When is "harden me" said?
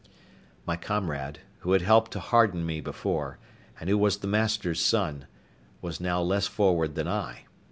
2.19-2.81